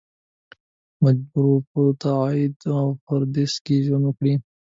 [1.03, 4.33] مجبور و په تبعید او پردیس کې ژوند وکړي.